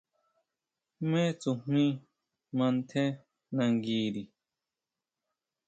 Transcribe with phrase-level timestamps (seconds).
[0.99, 1.83] ¿Jmé tsujmí
[2.57, 3.03] mantjé
[3.55, 4.23] nanguiri?